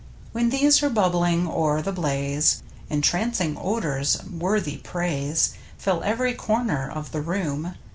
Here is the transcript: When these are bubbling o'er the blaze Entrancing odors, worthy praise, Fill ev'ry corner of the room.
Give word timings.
When 0.31 0.49
these 0.49 0.81
are 0.81 0.89
bubbling 0.89 1.47
o'er 1.47 1.83
the 1.83 1.91
blaze 1.91 2.63
Entrancing 2.89 3.55
odors, 3.61 4.17
worthy 4.23 4.77
praise, 4.77 5.53
Fill 5.77 6.01
ev'ry 6.01 6.33
corner 6.33 6.89
of 6.89 7.11
the 7.11 7.21
room. 7.21 7.75